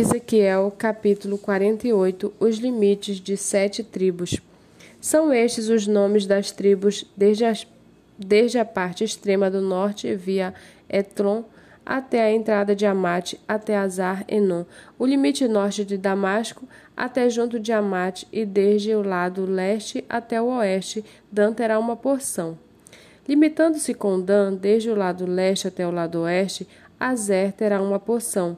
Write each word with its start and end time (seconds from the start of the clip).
Ezequiel, 0.00 0.72
capítulo 0.78 1.36
48 1.36 2.32
Os 2.38 2.58
limites 2.58 3.16
de 3.16 3.36
sete 3.36 3.82
tribos. 3.82 4.36
São 5.00 5.34
estes 5.34 5.68
os 5.68 5.88
nomes 5.88 6.24
das 6.24 6.52
tribos 6.52 7.04
desde, 7.16 7.44
as, 7.44 7.66
desde 8.16 8.60
a 8.60 8.64
parte 8.64 9.02
extrema 9.02 9.50
do 9.50 9.60
norte, 9.60 10.14
via 10.14 10.54
Etron, 10.88 11.42
até 11.84 12.22
a 12.22 12.32
entrada 12.32 12.76
de 12.76 12.86
Amate, 12.86 13.40
até 13.48 13.76
Azar 13.76 14.24
Enon, 14.28 14.62
o 14.96 15.04
limite 15.04 15.48
norte 15.48 15.84
de 15.84 15.98
Damasco, 15.98 16.64
até 16.96 17.28
junto 17.28 17.58
de 17.58 17.72
Amate, 17.72 18.24
e 18.32 18.46
desde 18.46 18.94
o 18.94 19.02
lado 19.02 19.44
leste 19.46 20.04
até 20.08 20.40
o 20.40 20.46
oeste, 20.58 21.04
Dan 21.32 21.52
terá 21.52 21.76
uma 21.76 21.96
porção. 21.96 22.56
Limitando-se 23.28 23.92
com 23.94 24.20
Dan, 24.20 24.54
desde 24.54 24.90
o 24.90 24.94
lado 24.94 25.26
leste 25.26 25.66
até 25.66 25.84
o 25.84 25.90
lado 25.90 26.20
oeste, 26.20 26.68
Azer 27.00 27.50
terá 27.50 27.82
uma 27.82 27.98
porção. 27.98 28.56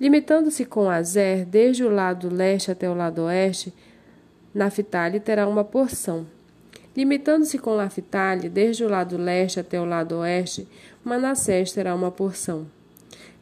Limitando-se 0.00 0.64
com 0.64 0.88
Azer, 0.88 1.44
desde 1.44 1.82
o 1.82 1.90
lado 1.90 2.32
leste 2.32 2.70
até 2.70 2.88
o 2.88 2.94
lado 2.94 3.22
oeste, 3.22 3.74
Naphtali 4.54 5.18
terá 5.18 5.48
uma 5.48 5.64
porção. 5.64 6.24
Limitando-se 6.96 7.58
com 7.58 7.76
Naphtali, 7.76 8.48
desde 8.48 8.84
o 8.84 8.88
lado 8.88 9.16
leste 9.16 9.58
até 9.58 9.80
o 9.80 9.84
lado 9.84 10.18
oeste, 10.18 10.68
Manassés 11.04 11.72
terá 11.72 11.96
uma 11.96 12.12
porção. 12.12 12.66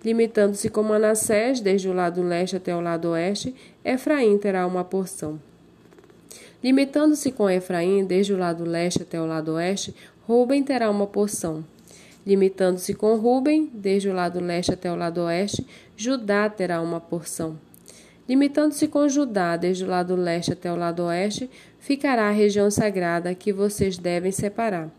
Limitando-se 0.03 0.71
com 0.71 0.83
Manassés, 0.83 1.61
desde 1.61 1.89
o 1.89 1.93
lado 1.93 2.23
leste 2.23 2.57
até 2.57 2.75
o 2.75 2.81
lado 2.81 3.11
oeste, 3.11 3.55
Efraim 3.85 4.39
terá 4.39 4.67
uma 4.67 4.85
porção. 4.85 5.39
Limitando-se 6.63 7.33
com 7.33 7.51
Efraim, 7.51 8.05
desde 8.05 8.33
o 8.33 8.39
lado 8.39 8.65
leste 8.65 9.03
até 9.03 9.21
o 9.21 9.27
lado 9.27 9.53
oeste, 9.53 9.95
Ruben 10.27 10.63
terá 10.63 10.91
uma 10.91 11.07
porção. 11.07 11.65
Limitando-se 12.27 12.93
com 12.93 13.15
Ruben, 13.15 13.71
desde 13.73 14.09
o 14.09 14.13
lado 14.13 14.41
leste 14.41 14.73
até 14.73 14.91
o 14.91 14.97
lado 14.97 15.21
oeste, 15.23 15.65
Judá 15.97 16.51
terá 16.51 16.83
uma 16.83 17.01
porção. 17.01 17.57
Limitando-se 18.29 18.89
com 18.89 19.09
Judá, 19.09 19.57
desde 19.57 19.85
o 19.85 19.87
lado 19.87 20.17
leste 20.17 20.53
até 20.53 20.73
o 20.73 20.77
lado 20.77 21.05
oeste, 21.05 21.49
ficará 21.79 22.29
a 22.29 22.33
região 22.33 22.69
sagrada 22.69 23.33
que 23.33 23.53
vocês 23.53 23.97
devem 23.97 24.33
separar. 24.33 24.91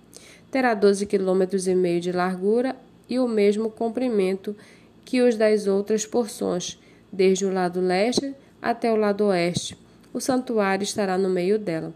Terá 0.50 0.74
doze 0.74 1.06
quilômetros 1.06 1.68
e 1.68 1.76
meio 1.76 2.00
de 2.00 2.14
largura 2.14 2.74
e 3.10 3.20
o 3.20 3.28
mesmo 3.28 3.70
comprimento 3.70 4.56
que 5.04 5.22
os 5.22 5.36
das 5.36 5.68
outras 5.68 6.06
porções, 6.06 6.80
desde 7.12 7.46
o 7.46 7.54
lado 7.54 7.82
leste 7.82 8.34
até 8.62 8.92
o 8.92 8.96
lado 8.96 9.26
oeste. 9.26 9.78
O 10.14 10.22
santuário 10.22 10.84
estará 10.84 11.18
no 11.18 11.30
meio 11.30 11.60
dela. 11.60 11.94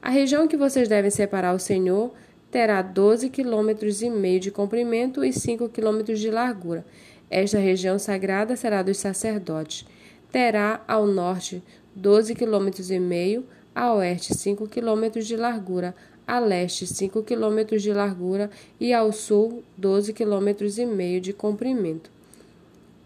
A 0.00 0.08
região 0.08 0.48
que 0.48 0.56
vocês 0.56 0.88
devem 0.88 1.10
separar 1.10 1.50
ao 1.50 1.58
Senhor 1.58 2.12
terá 2.52 2.82
12 2.82 3.30
quilômetros 3.30 4.02
e 4.02 4.10
meio 4.10 4.38
de 4.38 4.50
comprimento 4.50 5.24
e 5.24 5.32
5 5.32 5.70
quilômetros 5.70 6.20
de 6.20 6.30
largura. 6.30 6.84
Esta 7.30 7.58
região 7.58 7.98
sagrada 7.98 8.54
será 8.56 8.82
dos 8.82 8.98
sacerdotes. 8.98 9.86
Terá 10.30 10.84
ao 10.86 11.06
norte 11.06 11.62
12 11.96 12.34
quilômetros 12.34 12.90
e 12.90 13.00
meio, 13.00 13.42
a 13.74 13.94
oeste 13.94 14.34
5 14.34 14.68
quilômetros 14.68 15.26
de 15.26 15.34
largura, 15.34 15.94
a 16.26 16.38
leste 16.38 16.86
5 16.86 17.22
quilômetros 17.22 17.82
de 17.82 17.92
largura 17.92 18.50
e 18.78 18.92
ao 18.92 19.12
sul 19.12 19.64
12 19.78 20.12
quilômetros 20.12 20.76
e 20.76 20.84
meio 20.84 21.22
de 21.22 21.32
comprimento. 21.32 22.10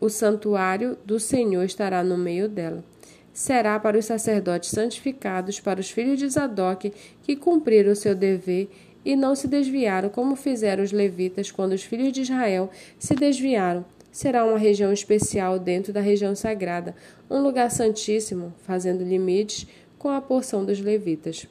O 0.01 0.09
santuário 0.09 0.99
do 1.05 1.21
Senhor 1.21 1.63
estará 1.63 2.03
no 2.03 2.19
meio 2.19 2.49
dela. 2.49 2.85
Será 3.33 3.79
para 3.79 3.99
os 3.99 4.07
sacerdotes 4.07 4.71
santificados, 4.71 5.61
para 5.61 5.79
os 5.79 5.91
filhos 5.91 6.19
de 6.19 6.29
Zadok, 6.29 6.93
que 7.23 7.37
cumpriram 7.37 7.93
o 7.93 7.97
seu 7.97 8.15
dever 8.15 8.69
e 9.07 9.15
não 9.15 9.37
se 9.37 9.47
desviaram, 9.47 10.09
como 10.09 10.35
fizeram 10.35 10.83
os 10.83 10.91
levitas 10.91 11.53
quando 11.53 11.75
os 11.75 11.85
filhos 11.85 12.13
de 12.13 12.23
Israel 12.23 12.69
se 12.99 13.15
desviaram. 13.15 13.85
Será 14.11 14.45
uma 14.45 14.59
região 14.59 14.93
especial 14.93 15.61
dentro 15.61 15.93
da 15.93 16.01
região 16.01 16.35
sagrada, 16.35 16.93
um 17.31 17.41
lugar 17.41 17.71
santíssimo, 17.71 18.53
fazendo 18.65 19.05
limites 19.05 19.65
com 19.97 20.09
a 20.09 20.21
porção 20.21 20.65
dos 20.65 20.81
levitas. 20.81 21.47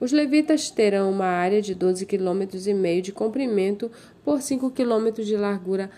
Os 0.00 0.10
levitas 0.10 0.70
terão 0.70 1.10
uma 1.10 1.26
área 1.26 1.60
de 1.60 1.74
12 1.74 2.06
km 2.06 2.48
e 2.66 2.72
meio 2.72 3.02
de 3.02 3.12
comprimento 3.12 3.90
por 4.24 4.40
5 4.40 4.70
km 4.70 5.22
de 5.22 5.36
largura, 5.36 5.90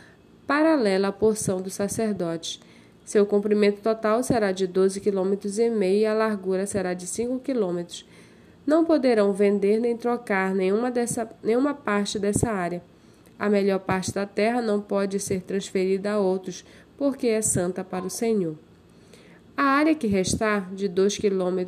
paralela 0.48 1.09
à 1.09 1.12
porção 1.12 1.62
dos 1.62 1.75
sacerdotes. 1.75 2.59
Seu 3.04 3.25
comprimento 3.25 3.81
total 3.82 4.25
será 4.25 4.50
de 4.50 4.66
12 4.66 5.00
km 5.00 5.34
e 5.59 5.70
meio 5.70 6.00
e 6.00 6.06
a 6.06 6.12
largura 6.12 6.66
será 6.66 6.93
de 6.93 7.06
5 7.06 7.38
km 7.38 7.84
não 8.69 8.84
poderão 8.84 9.33
vender 9.33 9.81
nem 9.81 9.97
trocar 9.97 10.55
nenhuma, 10.55 10.91
dessa, 10.91 11.27
nenhuma 11.43 11.73
parte 11.73 12.19
dessa 12.19 12.51
área. 12.51 12.83
A 13.39 13.49
melhor 13.49 13.79
parte 13.79 14.12
da 14.12 14.27
terra 14.27 14.61
não 14.61 14.79
pode 14.79 15.19
ser 15.19 15.41
transferida 15.41 16.12
a 16.12 16.19
outros, 16.19 16.67
porque 16.99 17.29
é 17.29 17.41
santa 17.41 17.83
para 17.83 18.05
o 18.05 18.11
Senhor. 18.11 18.56
A 19.56 19.62
área 19.62 19.95
que 19.95 20.06
restar, 20.06 20.69
de 20.75 20.87
2,5 20.87 21.19
km 21.19 21.65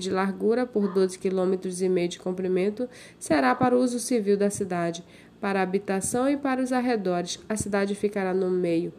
de 0.00 0.08
largura 0.08 0.64
por 0.64 0.90
12,5 0.94 1.18
km 1.18 1.68
de 2.08 2.18
comprimento, 2.18 2.88
será 3.18 3.54
para 3.54 3.76
o 3.76 3.80
uso 3.80 3.98
civil 3.98 4.38
da 4.38 4.48
cidade, 4.48 5.04
para 5.38 5.60
a 5.60 5.62
habitação 5.62 6.30
e 6.30 6.38
para 6.38 6.62
os 6.62 6.72
arredores. 6.72 7.38
A 7.46 7.56
cidade 7.56 7.94
ficará 7.94 8.32
no 8.32 8.48
meio. 8.48 8.90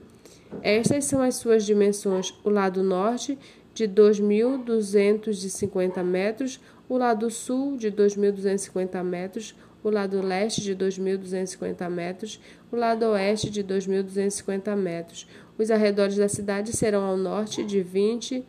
Estas 0.62 1.06
são 1.06 1.20
as 1.20 1.38
suas 1.38 1.66
dimensões: 1.66 2.32
o 2.44 2.52
lado 2.52 2.84
norte, 2.84 3.40
de 3.74 3.88
2.250 3.88 6.04
metros, 6.04 6.60
o 6.90 6.98
lado 6.98 7.30
sul 7.30 7.78
de 7.78 7.92
2.250 7.92 9.04
metros, 9.04 9.56
o 9.84 9.90
lado 9.92 10.22
leste 10.22 10.62
de 10.62 10.76
2.250 10.76 11.90
metros, 11.90 12.42
o 12.72 12.76
lado 12.76 13.04
oeste 13.04 13.50
de 13.50 13.64
2.250 13.64 14.76
metros. 14.76 15.28
Os 15.58 15.70
arredores 15.70 16.18
da 16.18 16.28
cidade 16.28 16.76
serão 16.76 17.04
ao 17.04 17.16
norte 17.16 17.64
de 17.64 17.82
20 17.82 18.44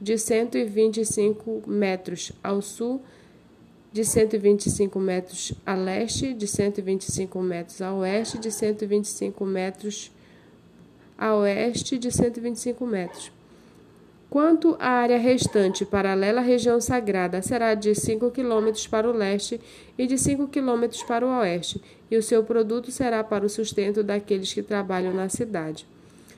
de 0.00 0.18
125 0.18 1.64
metros, 1.66 2.30
ao 2.44 2.60
sul 2.62 3.02
de 3.90 4.04
125 4.04 5.00
metros 5.00 5.52
a 5.64 5.74
leste, 5.74 6.34
de 6.34 6.46
125 6.46 7.40
metros 7.42 7.80
a 7.80 7.94
oeste, 7.94 8.38
de 8.38 8.52
125 8.52 9.44
metros 9.44 10.12
a 11.16 11.34
oeste, 11.34 11.98
de 11.98 12.12
125 12.12 12.86
metros. 12.86 13.37
Quanto 14.30 14.76
à 14.78 14.90
área 14.90 15.16
restante 15.16 15.86
paralela 15.86 16.40
à 16.40 16.44
região 16.44 16.78
sagrada, 16.82 17.40
será 17.40 17.72
de 17.72 17.94
5 17.94 18.30
km 18.30 18.70
para 18.90 19.08
o 19.08 19.12
leste 19.12 19.58
e 19.96 20.06
de 20.06 20.18
5 20.18 20.48
km 20.48 20.86
para 21.06 21.26
o 21.26 21.38
oeste, 21.38 21.80
e 22.10 22.16
o 22.16 22.22
seu 22.22 22.44
produto 22.44 22.90
será 22.90 23.24
para 23.24 23.46
o 23.46 23.48
sustento 23.48 24.02
daqueles 24.02 24.52
que 24.52 24.62
trabalham 24.62 25.14
na 25.14 25.30
cidade. 25.30 25.86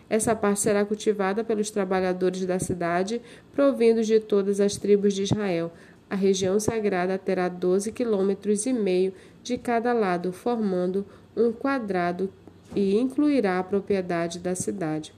Essa 0.08 0.36
parte 0.36 0.60
será 0.60 0.84
cultivada 0.84 1.42
pelos 1.42 1.70
trabalhadores 1.70 2.46
da 2.46 2.60
cidade, 2.60 3.20
provindos 3.52 4.06
de 4.06 4.20
todas 4.20 4.60
as 4.60 4.76
tribos 4.76 5.12
de 5.12 5.24
Israel. 5.24 5.72
A 6.08 6.14
região 6.14 6.60
sagrada 6.60 7.18
terá 7.18 7.48
12 7.48 7.90
km 7.90 8.36
e 8.66 8.72
meio 8.72 9.12
de 9.42 9.58
cada 9.58 9.92
lado, 9.92 10.32
formando 10.32 11.04
um 11.36 11.50
quadrado 11.52 12.30
e 12.74 12.96
incluirá 12.96 13.58
a 13.58 13.64
propriedade 13.64 14.38
da 14.38 14.54
cidade. 14.54 15.12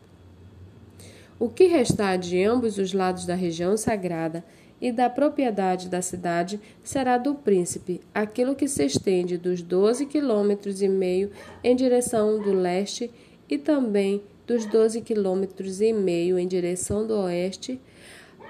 O 1.43 1.49
que 1.49 1.65
restar 1.65 2.19
de 2.19 2.41
ambos 2.45 2.79
os 2.79 2.93
lados 2.93 3.27
da 3.27 3.35
região 3.35 3.77
sagrada 3.77 4.45
e 4.81 4.93
da 4.93 5.11
propriedade 5.11 5.89
da 5.89 6.01
cidade 6.01 6.61
será 6.85 7.19
do 7.19 7.35
príncipe, 7.35 8.01
aquilo 8.15 8.55
que 8.55 8.69
se 8.69 8.87
estende 8.87 9.37
dos 9.37 9.61
doze 9.61 10.07
quilômetros 10.07 10.81
e 10.83 10.89
meio 10.89 11.33
em 11.65 11.75
direção 11.75 12.41
do 12.41 12.53
leste 12.53 13.11
e 13.51 13.59
também 13.59 14.23
dos 14.47 14.67
doze 14.67 15.01
quilômetros 15.01 15.81
e 15.81 15.93
meio 15.93 16.39
em 16.39 16.47
direção 16.47 17.05
do 17.05 17.15
oeste. 17.15 17.81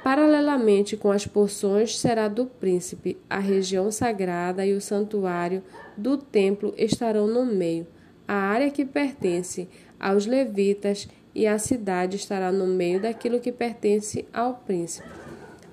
Paralelamente 0.05 0.95
com 0.95 1.11
as 1.11 1.27
porções 1.27 1.99
será 1.99 2.29
do 2.29 2.45
príncipe, 2.45 3.17
a 3.31 3.39
região 3.39 3.91
sagrada 3.91 4.67
e 4.67 4.75
o 4.75 4.83
santuário 4.83 5.63
do 5.97 6.19
templo 6.19 6.75
estarão 6.77 7.27
no 7.27 7.47
meio. 7.47 7.87
A 8.29 8.35
área 8.35 8.71
que 8.71 8.85
pertence 8.85 9.67
aos 9.99 10.27
levitas 10.27 11.09
e 11.35 11.47
a 11.47 11.59
cidade 11.59 12.17
estará 12.17 12.53
no 12.53 12.67
meio 12.67 13.01
daquilo 13.01 13.41
que 13.41 13.53
pertence 13.53 14.27
ao 14.33 14.55
príncipe. 14.55 15.09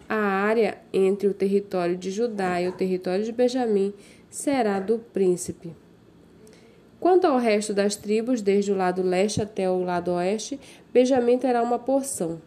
A 0.07 0.15
área 0.15 0.77
entre 0.91 1.27
o 1.27 1.33
território 1.33 1.95
de 1.95 2.09
Judá 2.09 2.61
e 2.61 2.67
o 2.67 2.71
território 2.71 3.23
de 3.23 3.31
Benjamim 3.31 3.94
será 4.29 4.79
do 4.79 5.00
príncipe. 5.00 5.73
Quanto 7.00 7.25
ao 7.25 7.38
resto 7.38 7.73
das 7.73 7.95
tribos, 7.95 8.41
desde 8.41 8.71
o 8.71 8.75
lado 8.75 9.01
leste 9.01 9.41
até 9.41 9.69
o 9.69 9.83
lado 9.83 10.11
oeste, 10.11 10.59
Benjamim 10.94 11.38
terá 11.38 11.62
uma 11.62 11.79
porção. 11.79 12.41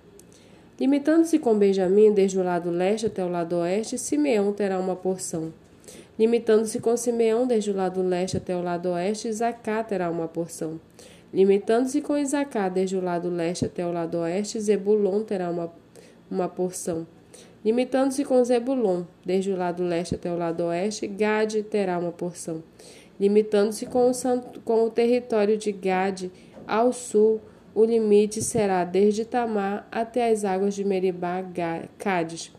Limitando-se 0.78 1.38
com 1.38 1.56
Benjamim, 1.56 2.12
desde 2.12 2.38
o 2.38 2.42
lado 2.42 2.70
leste 2.70 3.06
até 3.06 3.24
o 3.24 3.28
lado 3.28 3.56
oeste, 3.56 3.96
Simeão 3.96 4.52
terá 4.52 4.78
uma 4.78 4.96
porção. 4.96 5.52
Limitando-se 6.18 6.80
com 6.80 6.96
Simeão, 6.96 7.46
desde 7.46 7.70
o 7.70 7.76
lado 7.76 8.02
leste 8.02 8.36
até 8.36 8.54
o 8.56 8.60
lado 8.60 8.90
oeste, 8.90 9.32
Zacá 9.32 9.82
terá 9.82 10.10
uma 10.10 10.28
porção. 10.28 10.80
Limitando-se 11.32 12.02
com 12.02 12.18
Isacar 12.18 12.70
desde 12.70 12.96
o 12.96 13.00
lado 13.00 13.30
leste 13.30 13.64
até 13.64 13.86
o 13.86 13.92
lado 13.92 14.18
oeste, 14.18 14.60
Zebulon 14.60 15.22
terá 15.22 15.48
uma, 15.50 15.72
uma 16.30 16.48
porção. 16.48 17.06
Limitando-se 17.64 18.24
com 18.24 18.44
Zebulon 18.44 19.04
desde 19.24 19.50
o 19.50 19.56
lado 19.56 19.82
leste 19.82 20.14
até 20.14 20.30
o 20.30 20.36
lado 20.36 20.64
oeste, 20.64 21.06
Gade 21.06 21.62
terá 21.62 21.98
uma 21.98 22.12
porção. 22.12 22.62
Limitando-se 23.18 23.86
com, 23.86 24.10
com 24.64 24.84
o 24.84 24.90
território 24.90 25.56
de 25.56 25.72
Gade 25.72 26.30
ao 26.66 26.92
sul, 26.92 27.40
O 27.74 27.84
limite 27.86 28.42
será 28.42 28.84
desde 28.84 29.24
Tamar 29.24 29.88
até 29.90 30.30
as 30.30 30.44
águas 30.44 30.74
de 30.74 30.84
Meribá 30.84 31.42
Cádiz, 31.96 32.52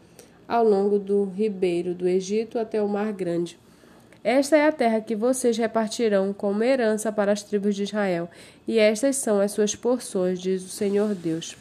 ao 0.47 0.63
longo 0.63 0.97
do 0.97 1.25
ribeiro 1.25 1.93
do 1.93 2.07
Egito 2.07 2.57
até 2.57 2.81
o 2.81 2.87
Mar 2.89 3.13
Grande. 3.13 3.59
Esta 4.23 4.55
é 4.55 4.67
a 4.67 4.71
terra 4.71 5.01
que 5.01 5.15
vocês 5.15 5.57
repartirão 5.57 6.31
como 6.31 6.63
herança 6.63 7.11
para 7.11 7.33
as 7.33 7.43
tribos 7.43 7.75
de 7.75 7.83
Israel, 7.83 8.29
e 8.65 8.79
estas 8.79 9.17
são 9.17 9.41
as 9.41 9.51
suas 9.51 9.75
porções, 9.75 10.39
diz 10.39 10.63
o 10.63 10.69
Senhor 10.69 11.13
Deus. 11.13 11.57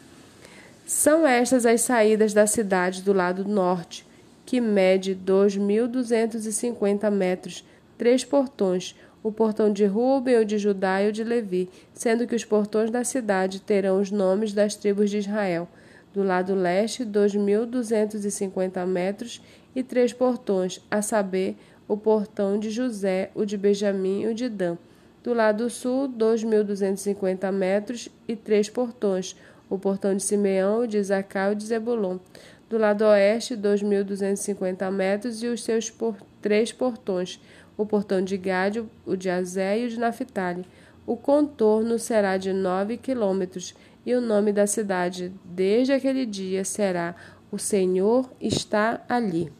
São 0.86 1.26
estas 1.26 1.66
as 1.66 1.80
saídas 1.80 2.32
da 2.32 2.46
cidade 2.46 3.02
do 3.02 3.12
lado 3.12 3.44
norte, 3.44 4.06
que 4.46 4.60
mede 4.60 5.16
2.250 5.16 7.10
metros, 7.10 7.64
três 7.98 8.24
portões, 8.24 8.94
o 9.22 9.32
portão 9.32 9.72
de 9.72 9.84
Ruben, 9.84 10.38
o 10.38 10.44
de 10.44 10.58
Judá 10.58 11.02
e 11.02 11.08
o 11.08 11.12
de 11.12 11.24
Levi, 11.24 11.68
sendo 11.92 12.26
que 12.26 12.34
os 12.34 12.44
portões 12.44 12.90
da 12.90 13.02
cidade 13.02 13.60
terão 13.60 14.00
os 14.00 14.10
nomes 14.10 14.52
das 14.52 14.74
tribos 14.74 15.10
de 15.10 15.18
Israel. 15.18 15.68
Do 16.12 16.22
lado 16.22 16.54
leste, 16.54 17.04
2.250 17.04 18.86
metros 18.86 19.40
e 19.74 19.82
três 19.82 20.12
portões, 20.12 20.80
a 20.90 21.00
saber, 21.00 21.56
o 21.86 21.96
portão 21.96 22.58
de 22.58 22.70
José, 22.70 23.30
o 23.34 23.44
de 23.44 23.56
Benjamim 23.56 24.22
e 24.22 24.26
o 24.28 24.34
de 24.34 24.48
Dan. 24.48 24.76
Do 25.22 25.32
lado 25.32 25.70
sul, 25.70 26.08
2.250 26.08 27.52
metros 27.52 28.08
e 28.26 28.34
três 28.34 28.68
portões, 28.68 29.36
o 29.70 29.78
portão 29.78 30.16
de 30.16 30.22
Simeão, 30.22 30.80
o 30.80 30.86
de 30.86 30.98
Isacar 30.98 31.50
e 31.50 31.52
o 31.52 31.56
de 31.56 31.64
Zebulon. 31.64 32.18
Do 32.68 32.78
lado 32.78 33.02
oeste, 33.02 33.56
2.250 33.56 34.90
metros 34.90 35.42
e 35.42 35.46
os 35.46 35.62
seus 35.62 35.90
por... 35.90 36.16
três 36.40 36.72
portões, 36.72 37.40
o 37.76 37.86
portão 37.86 38.22
de 38.22 38.36
Gade, 38.36 38.84
o 39.06 39.16
de 39.16 39.30
Azé 39.30 39.78
e 39.78 39.86
o 39.86 39.88
de 39.88 39.98
Naphtali. 39.98 40.64
O 41.06 41.16
contorno 41.16 41.98
será 41.98 42.36
de 42.36 42.52
nove 42.52 42.96
quilômetros, 42.96 43.74
e 44.04 44.14
o 44.14 44.20
nome 44.20 44.52
da 44.52 44.66
cidade 44.66 45.32
desde 45.44 45.92
aquele 45.92 46.26
dia 46.26 46.64
será 46.64 47.14
O 47.50 47.58
Senhor 47.58 48.28
está 48.40 49.00
ali. 49.08 49.52